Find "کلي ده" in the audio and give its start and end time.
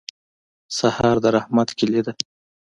1.79-2.11